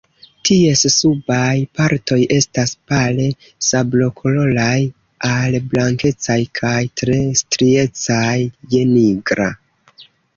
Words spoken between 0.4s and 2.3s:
Ties subaj partoj